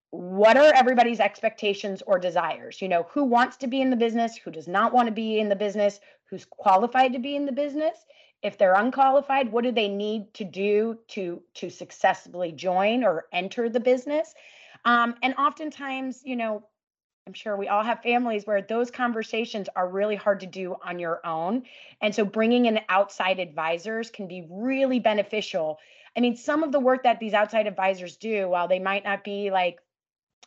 what 0.09 0.57
are 0.57 0.73
everybody's 0.73 1.19
expectations 1.19 2.01
or 2.07 2.17
desires 2.17 2.81
you 2.81 2.87
know 2.87 3.05
who 3.11 3.25
wants 3.25 3.57
to 3.57 3.67
be 3.67 3.81
in 3.81 3.89
the 3.89 3.95
business 3.95 4.37
who 4.37 4.49
does 4.49 4.67
not 4.67 4.93
want 4.93 5.05
to 5.05 5.13
be 5.13 5.37
in 5.37 5.49
the 5.49 5.55
business 5.55 5.99
who's 6.29 6.45
qualified 6.45 7.11
to 7.11 7.19
be 7.19 7.35
in 7.35 7.45
the 7.45 7.51
business 7.51 8.05
if 8.43 8.57
they're 8.57 8.75
unqualified 8.75 9.51
what 9.51 9.63
do 9.63 9.71
they 9.71 9.87
need 9.87 10.33
to 10.33 10.43
do 10.43 10.97
to 11.07 11.41
to 11.53 11.69
successfully 11.69 12.51
join 12.51 13.03
or 13.03 13.25
enter 13.31 13.69
the 13.69 13.79
business 13.79 14.33
um, 14.85 15.15
and 15.21 15.33
oftentimes 15.35 16.21
you 16.23 16.35
know 16.35 16.63
I'm 17.27 17.33
sure 17.33 17.57
we 17.57 17.67
all 17.67 17.83
have 17.83 18.01
families 18.01 18.47
where 18.47 18.61
those 18.61 18.89
conversations 18.89 19.67
are 19.75 19.89
really 19.89 20.15
hard 20.15 20.39
to 20.39 20.45
do 20.45 20.77
on 20.81 20.97
your 20.97 21.19
own. 21.25 21.63
And 21.99 22.15
so 22.15 22.23
bringing 22.23 22.67
in 22.67 22.79
outside 22.87 23.39
advisors 23.39 24.09
can 24.09 24.29
be 24.29 24.47
really 24.49 25.01
beneficial. 25.01 25.77
I 26.15 26.21
mean, 26.21 26.37
some 26.37 26.63
of 26.63 26.71
the 26.71 26.79
work 26.79 27.03
that 27.03 27.19
these 27.19 27.33
outside 27.33 27.67
advisors 27.67 28.15
do, 28.15 28.47
while 28.47 28.69
they 28.69 28.79
might 28.79 29.03
not 29.03 29.25
be 29.25 29.51
like 29.51 29.79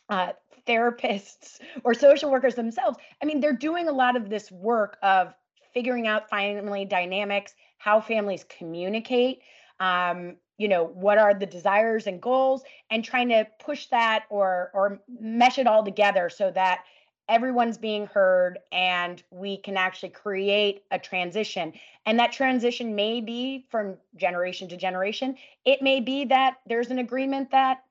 uh, 0.09 0.31
therapists 0.67 1.59
or 1.83 1.93
social 1.93 2.31
workers 2.31 2.55
themselves, 2.55 2.97
I 3.21 3.25
mean, 3.25 3.41
they're 3.41 3.53
doing 3.53 3.87
a 3.87 3.93
lot 3.93 4.15
of 4.15 4.27
this 4.27 4.51
work 4.51 4.97
of 5.03 5.35
figuring 5.75 6.07
out 6.07 6.31
family 6.31 6.85
dynamics, 6.85 7.53
how 7.81 7.99
families 7.99 8.45
communicate. 8.57 9.41
Um, 9.79 10.35
you 10.57 10.67
know 10.67 10.85
what 10.85 11.17
are 11.17 11.33
the 11.33 11.47
desires 11.47 12.05
and 12.05 12.21
goals 12.21 12.61
and 12.91 13.03
trying 13.03 13.29
to 13.29 13.47
push 13.59 13.87
that 13.87 14.25
or 14.29 14.69
or 14.75 15.01
mesh 15.19 15.57
it 15.57 15.65
all 15.65 15.83
together 15.83 16.29
so 16.29 16.51
that 16.51 16.83
everyone's 17.27 17.79
being 17.79 18.05
heard 18.05 18.59
and 18.71 19.23
we 19.31 19.57
can 19.57 19.75
actually 19.75 20.09
create 20.09 20.83
a 20.91 20.99
transition 20.99 21.73
and 22.05 22.19
that 22.19 22.31
transition 22.31 22.93
may 22.93 23.21
be 23.21 23.65
from 23.71 23.95
generation 24.17 24.67
to 24.67 24.77
generation 24.77 25.35
it 25.65 25.81
may 25.81 25.99
be 25.99 26.25
that 26.25 26.57
there's 26.67 26.91
an 26.91 26.99
agreement 26.99 27.49
that 27.49 27.83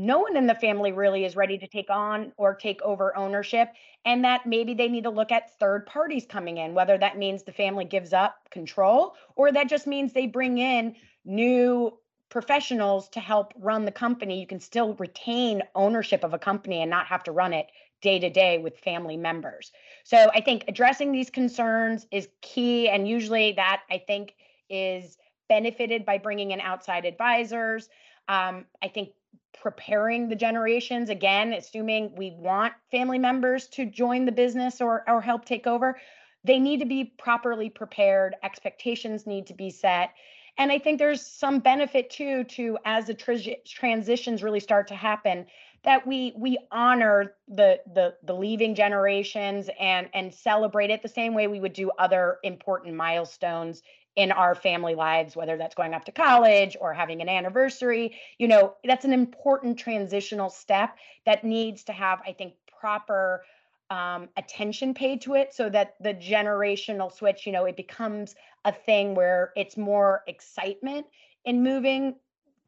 no 0.00 0.18
one 0.18 0.36
in 0.36 0.46
the 0.46 0.54
family 0.54 0.92
really 0.92 1.24
is 1.24 1.36
ready 1.36 1.58
to 1.58 1.66
take 1.66 1.90
on 1.90 2.32
or 2.36 2.54
take 2.54 2.80
over 2.82 3.16
ownership 3.16 3.68
and 4.04 4.24
that 4.24 4.46
maybe 4.46 4.74
they 4.74 4.88
need 4.88 5.04
to 5.04 5.10
look 5.10 5.30
at 5.30 5.58
third 5.58 5.84
parties 5.86 6.24
coming 6.28 6.56
in 6.58 6.74
whether 6.74 6.96
that 6.96 7.18
means 7.18 7.42
the 7.42 7.52
family 7.52 7.84
gives 7.84 8.12
up 8.12 8.48
control 8.50 9.14
or 9.36 9.52
that 9.52 9.68
just 9.68 9.86
means 9.86 10.12
they 10.12 10.26
bring 10.26 10.58
in 10.58 10.94
new 11.24 11.92
professionals 12.30 13.08
to 13.10 13.20
help 13.20 13.52
run 13.58 13.84
the 13.84 13.92
company, 13.92 14.40
you 14.40 14.46
can 14.46 14.60
still 14.60 14.94
retain 14.94 15.62
ownership 15.74 16.24
of 16.24 16.32
a 16.32 16.38
company 16.38 16.80
and 16.80 16.90
not 16.90 17.06
have 17.06 17.24
to 17.24 17.32
run 17.32 17.52
it 17.52 17.66
day 18.00 18.18
to 18.18 18.30
day 18.30 18.58
with 18.58 18.78
family 18.78 19.16
members. 19.16 19.72
So 20.04 20.30
I 20.32 20.40
think 20.40 20.64
addressing 20.68 21.12
these 21.12 21.28
concerns 21.28 22.06
is 22.10 22.28
key. 22.40 22.88
And 22.88 23.06
usually 23.06 23.52
that 23.52 23.82
I 23.90 23.98
think 23.98 24.36
is 24.70 25.18
benefited 25.48 26.06
by 26.06 26.16
bringing 26.16 26.52
in 26.52 26.60
outside 26.60 27.04
advisors. 27.04 27.88
Um, 28.28 28.64
I 28.80 28.88
think 28.88 29.10
preparing 29.60 30.28
the 30.28 30.36
generations 30.36 31.10
again, 31.10 31.52
assuming 31.52 32.14
we 32.16 32.30
want 32.38 32.72
family 32.90 33.18
members 33.18 33.68
to 33.68 33.84
join 33.84 34.24
the 34.24 34.32
business 34.32 34.80
or, 34.80 35.04
or 35.08 35.20
help 35.20 35.44
take 35.44 35.66
over, 35.66 35.98
they 36.44 36.58
need 36.58 36.80
to 36.80 36.86
be 36.86 37.12
properly 37.18 37.68
prepared. 37.68 38.34
Expectations 38.42 39.26
need 39.26 39.46
to 39.46 39.54
be 39.54 39.70
set 39.70 40.10
and 40.58 40.70
i 40.70 40.78
think 40.78 40.98
there's 40.98 41.24
some 41.24 41.58
benefit 41.58 42.10
too 42.10 42.44
to 42.44 42.78
as 42.84 43.06
the 43.06 43.14
tr- 43.14 43.32
transitions 43.64 44.42
really 44.42 44.60
start 44.60 44.86
to 44.88 44.94
happen 44.94 45.46
that 45.82 46.06
we 46.06 46.32
we 46.36 46.58
honor 46.70 47.34
the 47.48 47.80
the 47.94 48.14
the 48.22 48.34
leaving 48.34 48.74
generations 48.74 49.70
and 49.78 50.08
and 50.14 50.32
celebrate 50.32 50.90
it 50.90 51.02
the 51.02 51.08
same 51.08 51.34
way 51.34 51.46
we 51.46 51.60
would 51.60 51.72
do 51.72 51.90
other 51.98 52.38
important 52.42 52.94
milestones 52.94 53.82
in 54.16 54.32
our 54.32 54.54
family 54.54 54.94
lives 54.94 55.36
whether 55.36 55.56
that's 55.56 55.74
going 55.74 55.94
off 55.94 56.04
to 56.04 56.12
college 56.12 56.76
or 56.80 56.92
having 56.92 57.20
an 57.20 57.28
anniversary 57.28 58.16
you 58.38 58.48
know 58.48 58.74
that's 58.84 59.04
an 59.04 59.12
important 59.12 59.78
transitional 59.78 60.50
step 60.50 60.96
that 61.26 61.44
needs 61.44 61.84
to 61.84 61.92
have 61.92 62.20
i 62.26 62.32
think 62.32 62.54
proper 62.80 63.44
um, 63.90 64.28
attention 64.36 64.94
paid 64.94 65.20
to 65.20 65.34
it 65.34 65.52
so 65.52 65.68
that 65.68 65.96
the 66.00 66.14
generational 66.14 67.12
switch 67.12 67.46
you 67.46 67.52
know 67.52 67.64
it 67.64 67.76
becomes 67.76 68.34
a 68.64 68.72
thing 68.72 69.14
where 69.14 69.52
it's 69.56 69.76
more 69.76 70.22
excitement 70.26 71.06
in 71.44 71.62
moving 71.62 72.14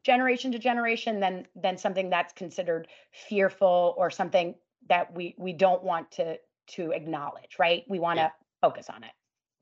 generation 0.03 0.51
to 0.53 0.59
generation 0.59 1.21
than 1.21 1.47
than 1.55 1.77
something 1.77 2.11
that's 2.11 2.33
considered 2.33 2.89
fearful 3.13 3.95
or 3.97 4.11
something 4.11 4.55
that 4.89 5.15
we 5.15 5.35
we 5.39 5.53
don't 5.53 5.83
want 5.83 6.11
to 6.11 6.37
to 6.67 6.91
acknowledge 6.91 7.57
right 7.59 7.85
we 7.89 7.99
want 7.99 8.19
to 8.19 8.23
yeah. 8.23 8.31
focus 8.61 8.89
on 8.91 9.05
it 9.05 9.13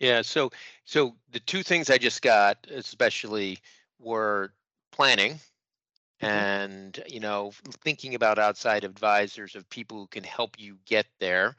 yeah 0.00 0.22
so 0.22 0.50
so 0.84 1.14
the 1.32 1.40
two 1.40 1.62
things 1.62 1.90
i 1.90 1.98
just 1.98 2.22
got 2.22 2.66
especially 2.74 3.58
were 4.00 4.52
planning 4.90 5.32
mm-hmm. 5.32 6.26
and 6.26 7.04
you 7.06 7.20
know 7.20 7.52
thinking 7.82 8.14
about 8.14 8.38
outside 8.38 8.84
advisors 8.84 9.54
of 9.54 9.68
people 9.70 9.98
who 9.98 10.06
can 10.08 10.24
help 10.24 10.58
you 10.58 10.76
get 10.86 11.06
there 11.20 11.54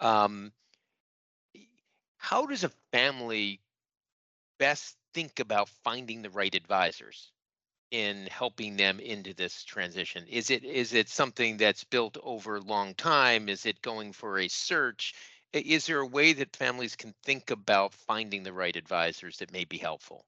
um, 0.00 0.52
how 2.16 2.46
does 2.46 2.64
a 2.64 2.70
family 2.90 3.60
best 4.58 4.96
think 5.12 5.40
about 5.40 5.68
finding 5.68 6.22
the 6.22 6.30
right 6.30 6.54
advisors 6.54 7.32
in 7.90 8.26
helping 8.26 8.76
them 8.76 8.98
into 8.98 9.34
this 9.34 9.62
transition? 9.62 10.24
Is 10.28 10.50
it 10.50 10.64
is 10.64 10.94
it 10.94 11.08
something 11.08 11.56
that's 11.56 11.84
built 11.84 12.16
over 12.22 12.56
a 12.56 12.60
long 12.60 12.94
time? 12.94 13.48
Is 13.48 13.66
it 13.66 13.80
going 13.82 14.12
for 14.12 14.38
a 14.38 14.48
search? 14.48 15.14
Is 15.54 15.86
there 15.86 16.00
a 16.00 16.06
way 16.06 16.32
that 16.34 16.56
families 16.56 16.96
can 16.96 17.14
think 17.22 17.50
about 17.50 17.94
finding 17.94 18.42
the 18.42 18.52
right 18.52 18.74
advisors 18.74 19.38
that 19.38 19.52
may 19.52 19.64
be 19.64 19.78
helpful? 19.78 20.26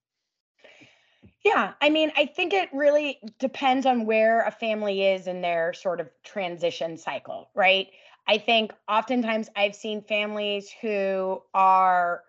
Yeah, 1.45 1.75
I 1.81 1.91
mean, 1.91 2.13
I 2.17 2.27
think 2.27 2.53
it 2.53 2.69
really 2.73 3.21
depends 3.39 3.87
on 3.87 4.07
where 4.07 4.43
a 4.43 4.51
family 4.51 5.05
is 5.05 5.27
in 5.27 5.41
their 5.41 5.73
sort 5.73 6.01
of 6.01 6.11
transition 6.25 6.97
cycle, 6.97 7.51
right? 7.55 7.89
I 8.27 8.39
think 8.39 8.73
oftentimes 8.89 9.49
I've 9.55 9.75
seen 9.75 10.03
families 10.03 10.71
who 10.81 11.43
are 11.55 12.25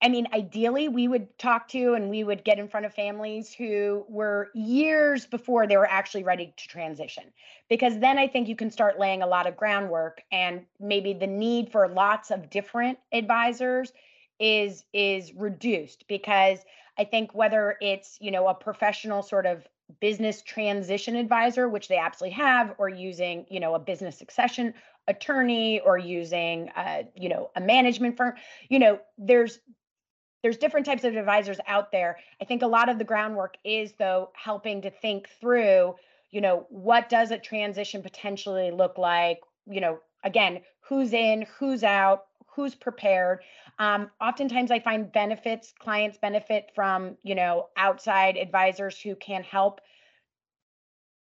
I 0.00 0.08
mean, 0.08 0.28
ideally, 0.32 0.88
we 0.88 1.08
would 1.08 1.36
talk 1.38 1.68
to 1.68 1.94
and 1.94 2.08
we 2.08 2.22
would 2.22 2.44
get 2.44 2.58
in 2.58 2.68
front 2.68 2.86
of 2.86 2.94
families 2.94 3.52
who 3.52 4.04
were 4.08 4.50
years 4.54 5.26
before 5.26 5.66
they 5.66 5.76
were 5.76 5.90
actually 5.90 6.22
ready 6.22 6.54
to 6.56 6.68
transition. 6.68 7.24
Because 7.68 7.98
then 7.98 8.16
I 8.16 8.28
think 8.28 8.46
you 8.48 8.54
can 8.54 8.70
start 8.70 9.00
laying 9.00 9.22
a 9.22 9.26
lot 9.26 9.48
of 9.48 9.56
groundwork 9.56 10.22
and 10.30 10.64
maybe 10.78 11.14
the 11.14 11.26
need 11.26 11.72
for 11.72 11.88
lots 11.88 12.30
of 12.30 12.48
different 12.48 12.98
advisors 13.12 13.92
is 14.38 14.84
is 14.92 15.34
reduced 15.34 16.06
because 16.06 16.60
I 16.96 17.04
think 17.04 17.34
whether 17.34 17.76
it's, 17.80 18.18
you 18.20 18.30
know, 18.30 18.46
a 18.46 18.54
professional 18.54 19.22
sort 19.22 19.46
of 19.46 19.66
business 20.00 20.42
transition 20.42 21.16
advisor, 21.16 21.68
which 21.68 21.88
they 21.88 21.96
absolutely 21.96 22.36
have, 22.36 22.74
or 22.78 22.88
using, 22.88 23.46
you 23.50 23.58
know, 23.58 23.74
a 23.74 23.78
business 23.78 24.18
succession 24.18 24.74
attorney 25.08 25.80
or 25.80 25.96
using, 25.96 26.68
uh, 26.76 27.02
you 27.16 27.28
know, 27.28 27.50
a 27.56 27.60
management 27.60 28.16
firm, 28.16 28.34
you 28.68 28.78
know, 28.78 29.00
there's 29.16 29.58
there's 30.42 30.56
different 30.56 30.86
types 30.86 31.04
of 31.04 31.16
advisors 31.16 31.58
out 31.66 31.90
there. 31.92 32.18
I 32.40 32.44
think 32.44 32.62
a 32.62 32.66
lot 32.66 32.88
of 32.88 32.98
the 32.98 33.04
groundwork 33.04 33.56
is 33.64 33.92
though 33.98 34.30
helping 34.34 34.82
to 34.82 34.90
think 34.90 35.28
through, 35.40 35.94
you 36.30 36.40
know, 36.40 36.66
what 36.70 37.08
does 37.08 37.30
a 37.30 37.38
transition 37.38 38.02
potentially 38.02 38.70
look 38.70 38.98
like? 38.98 39.40
You 39.66 39.80
know, 39.80 39.98
again, 40.24 40.60
who's 40.80 41.12
in, 41.12 41.46
who's 41.58 41.82
out, 41.82 42.26
who's 42.46 42.74
prepared. 42.74 43.40
Um, 43.78 44.10
oftentimes 44.20 44.70
I 44.70 44.80
find 44.80 45.12
benefits, 45.12 45.72
clients 45.78 46.18
benefit 46.18 46.70
from, 46.74 47.16
you 47.22 47.34
know, 47.34 47.68
outside 47.76 48.36
advisors 48.36 49.00
who 49.00 49.14
can 49.14 49.44
help 49.44 49.80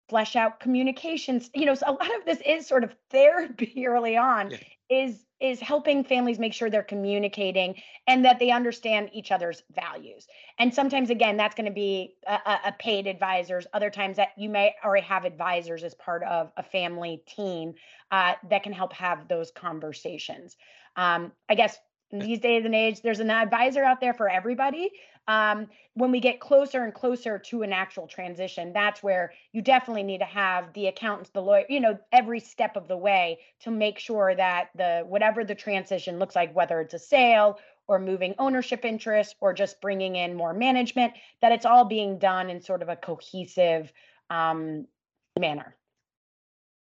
flesh 0.10 0.36
out 0.36 0.60
communications. 0.60 1.50
You 1.54 1.66
know, 1.66 1.76
so 1.76 1.88
a 1.88 1.92
lot 1.92 2.16
of 2.16 2.26
this 2.26 2.40
is 2.46 2.68
sort 2.68 2.84
of 2.84 2.96
therapy 3.10 3.86
early 3.88 4.18
on, 4.18 4.52
yeah. 4.52 4.58
is 4.90 5.24
is 5.40 5.60
helping 5.60 6.04
families 6.04 6.40
make 6.40 6.54
sure 6.54 6.70
they're 6.70 6.82
communicating 6.82 7.76
and 8.08 8.26
that 8.26 8.40
they 8.40 8.50
understand 8.50 9.10
each 9.14 9.32
other's 9.32 9.62
values. 9.76 10.28
And 10.58 10.74
sometimes, 10.74 11.12
again, 11.12 11.38
that's 11.38 11.54
going 11.54 11.68
to 11.68 11.72
be 11.72 12.16
a, 12.26 12.58
a, 12.66 12.72
paid 12.80 13.06
advisors. 13.06 13.68
Other 13.72 13.92
times 13.92 14.18
that 14.18 14.30
you 14.36 14.50
may 14.50 14.74
already 14.84 15.06
have 15.06 15.26
advisors 15.26 15.84
as 15.84 15.94
part 15.94 16.24
of 16.24 16.52
a 16.58 16.64
family 16.64 17.22
team 17.28 17.76
uh, 18.10 18.34
that 18.50 18.64
can 18.64 18.74
help 18.74 18.94
have 18.94 19.28
those 19.28 19.52
conversations. 19.52 20.58
Um, 20.96 21.32
I 21.48 21.54
guess 21.54 21.78
these 22.12 22.40
days 22.40 22.66
and 22.66 22.74
age, 22.74 23.02
there's 23.02 23.20
an 23.20 23.30
advisor 23.30 23.84
out 23.84 24.02
there 24.02 24.14
for 24.14 24.30
everybody. 24.30 24.92
Um, 25.28 25.68
when 25.94 26.12
we 26.12 26.20
get 26.20 26.40
closer 26.40 26.84
and 26.84 26.94
closer 26.94 27.38
to 27.38 27.64
an 27.64 27.74
actual 27.74 28.08
transition, 28.08 28.72
that's 28.72 29.04
where 29.04 29.34
you 29.52 29.62
definitely 29.62 30.04
need 30.04 30.20
to 30.20 30.26
have 30.26 30.72
the 30.74 30.88
accountants, 30.88 31.32
the 31.32 31.42
lawyer, 31.42 31.66
you 31.68 31.82
know, 31.82 32.00
every 32.12 32.40
step 32.40 32.78
of 32.78 32.88
the 32.88 32.96
way 32.96 33.40
to 33.62 33.72
make 33.72 34.00
sure 34.00 34.34
that 34.36 34.70
the 34.76 35.04
whatever 35.06 35.44
the 35.44 35.56
transition 35.56 36.18
looks 36.18 36.36
like, 36.36 36.56
whether 36.56 36.80
it's 36.80 36.94
a 36.94 37.00
sale 37.00 37.60
or 37.88 38.00
moving 38.00 38.36
ownership 38.40 38.86
interest 38.86 39.36
or 39.42 39.54
just 39.54 39.82
bringing 39.82 40.16
in 40.16 40.34
more 40.34 40.54
management, 40.54 41.14
that 41.42 41.52
it's 41.52 41.66
all 41.66 41.84
being 41.84 42.18
done 42.20 42.50
in 42.50 42.62
sort 42.62 42.82
of 42.82 42.90
a 42.90 42.96
cohesive 42.96 43.92
um, 44.30 44.86
manner. 45.38 45.76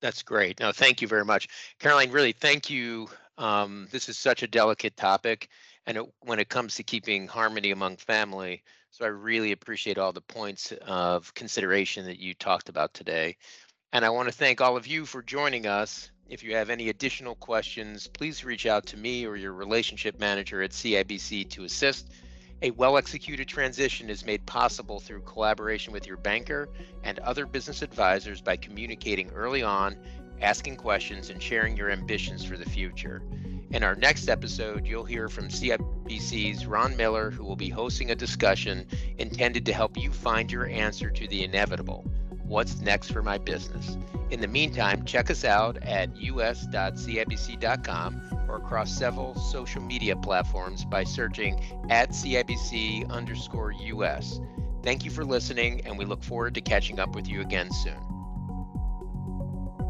That's 0.02 0.24
great. 0.24 0.60
No, 0.60 0.72
thank 0.72 1.00
you 1.00 1.08
very 1.08 1.26
much, 1.26 1.48
Caroline. 1.80 2.10
Really, 2.10 2.32
thank 2.32 2.72
you 2.72 3.08
um, 3.42 3.88
this 3.92 4.08
is 4.08 4.18
such 4.18 4.44
a 4.44 4.48
delicate 4.48 4.96
topic, 4.96 5.50
and 5.86 5.98
it, 5.98 6.06
when 6.22 6.40
it 6.40 6.50
comes 6.50 6.76
to 6.76 6.84
keeping 6.84 7.28
harmony 7.28 7.72
among 7.72 7.98
family, 7.98 8.64
so 8.92 9.06
I 9.06 9.10
really 9.10 9.52
appreciate 9.52 9.98
all 9.98 10.12
the 10.12 10.22
points 10.22 10.74
of 10.86 11.34
consideration 11.34 12.06
that 12.06 12.20
you 12.20 12.34
talked 12.34 12.70
about 12.70 12.94
today. 12.94 13.38
And 13.94 14.06
I 14.06 14.10
want 14.10 14.30
to 14.30 14.34
thank 14.34 14.62
all 14.62 14.78
of 14.78 14.88
you 14.88 15.06
for 15.06 15.22
joining 15.22 15.66
us. 15.66 16.12
If 16.28 16.44
you 16.44 16.56
have 16.56 16.70
any 16.70 16.90
additional 16.90 17.36
questions, 17.36 18.08
please 18.08 18.46
reach 18.46 18.66
out 18.66 18.86
to 18.88 18.98
me 18.98 19.26
or 19.26 19.36
your 19.36 19.54
relationship 19.54 20.20
manager 20.20 20.62
at 20.62 20.72
CIBC 20.72 21.50
to 21.52 21.64
assist. 21.64 22.10
A 22.62 22.72
well 22.72 22.98
executed 22.98 23.48
transition 23.48 24.10
is 24.10 24.26
made 24.26 24.46
possible 24.46 25.00
through 25.00 25.22
collaboration 25.22 25.92
with 25.92 26.06
your 26.06 26.18
banker 26.18 26.70
and 27.04 27.18
other 27.20 27.46
business 27.46 27.82
advisors 27.82 28.40
by 28.40 28.56
communicating 28.56 29.30
early 29.32 29.64
on 29.64 29.98
asking 30.42 30.76
questions, 30.76 31.30
and 31.30 31.42
sharing 31.42 31.78
your 31.78 31.90
ambitions 31.90 32.44
for 32.44 32.58
the 32.58 32.70
future. 32.70 33.22
In 33.72 33.84
our 33.84 33.96
next 33.96 34.28
episode, 34.28 34.86
you'll 34.86 35.06
hear 35.06 35.30
from 35.30 35.48
CIBC's 35.48 36.66
Ron 36.66 36.98
Miller, 36.98 37.32
who 37.32 37.46
will 37.46 37.56
be 37.56 37.70
hosting 37.70 38.12
a 38.12 38.16
discussion 38.16 38.86
intended 39.18 39.66
to 39.66 39.74
help 39.74 39.98
you 39.98 40.12
find 40.12 40.52
your 40.52 40.68
answer 40.68 41.10
to 41.10 41.28
the 41.28 41.46
inevitable 41.46 42.06
what's 42.52 42.82
next 42.82 43.12
for 43.12 43.24
my 43.24 43.38
business. 43.38 43.98
In 44.30 44.42
the 44.42 44.48
meantime, 44.48 45.06
check 45.06 45.32
us 45.32 45.46
out 45.46 45.82
at 45.84 46.10
us.cibc.com 46.18 46.62
or 48.50 48.58
across 48.58 48.92
several 48.94 49.36
social 49.36 49.82
media 49.82 50.18
platforms 50.18 50.84
by 50.84 51.06
searching 51.06 51.64
at 51.90 52.10
CIBC 52.10 53.10
underscore 53.10 53.72
US. 53.72 54.42
Thank 54.84 55.06
you 55.06 55.12
for 55.12 55.24
listening, 55.24 55.80
and 55.86 55.98
we 55.98 56.04
look 56.04 56.26
forward 56.26 56.56
to 56.56 56.62
catching 56.62 57.00
up 57.00 57.16
with 57.16 57.30
you 57.30 57.40
again 57.40 57.72
soon. 57.72 57.96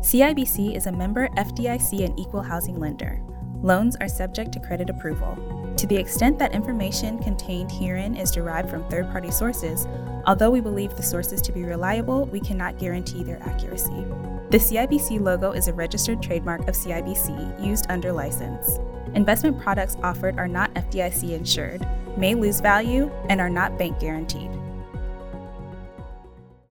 CIBC 0.02 0.76
is 0.76 0.86
a 0.86 0.91
member 0.91 1.30
FDIC 1.30 2.06
and 2.06 2.20
equal 2.20 2.44
housing 2.44 2.80
lender. 2.80 3.24
Loans 3.63 3.95
are 4.02 4.08
subject 4.08 4.52
to 4.54 4.60
credit 4.60 4.89
approval. 4.89 5.38
To 5.78 5.86
the 5.86 5.95
extent 5.95 6.39
that 6.39 6.54
information 6.54 7.19
contained 7.19 7.71
herein 7.71 8.15
is 8.15 8.32
derived 8.32 8.71
from 8.71 8.88
third 8.89 9.10
party 9.12 9.30
sources, 9.30 9.88
although 10.26 10.50
we 10.50 10.62
believe 10.62 10.95
the 10.95 11.04
sources 11.04 11.41
to 11.43 11.52
be 11.52 11.63
reliable, 11.63 12.26
we 12.26 12.39
cannot 12.39 12.80
guarantee 12.80 13.24
their 13.24 13.41
accuracy. 13.43 14.06
The 14.50 14.58
CIBC 14.58 15.21
logo 15.21 15.52
is 15.52 15.67
a 15.67 15.74
registered 15.74 16.24
trademark 16.24 16.62
of 16.67 16.76
CIBC 16.76 17.63
used 17.63 17.86
under 17.89 18.12
license. 18.12 18.80
Investment 19.13 19.60
products 19.60 19.95
offered 20.02 20.39
are 20.39 20.47
not 20.47 20.74
FDIC 20.74 21.32
insured, 21.32 21.88
may 22.17 22.34
lose 22.34 22.62
value, 22.62 23.12
and 23.30 23.39
are 23.39 23.50
not 23.50 23.78
bank 23.78 24.00
guaranteed. 24.00 24.50